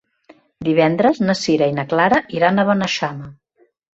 Divendres 0.67 1.19
na 1.25 1.35
Sira 1.41 1.67
i 1.73 1.77
na 1.79 1.85
Clara 1.93 2.21
iran 2.39 2.57
a 2.57 2.67
Beneixama. 2.73 3.29